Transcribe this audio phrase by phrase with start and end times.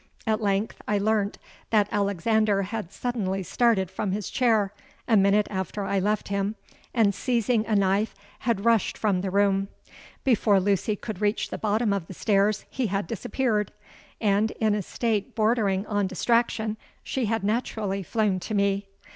[0.25, 1.37] At length I learnt
[1.69, 4.73] that Alexander had suddenly started from his chair,
[5.07, 6.55] a minute after I left him,
[6.91, 9.67] and seizing a knife, had rushed from the room.
[10.23, 13.71] Before Lucy could reach the bottom of the stairs, he had disappeared;
[14.19, 18.87] and, in a state bordering on distraction, she had naturally flown to me.